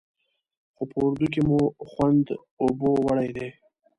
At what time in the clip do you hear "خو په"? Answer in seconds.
0.75-0.97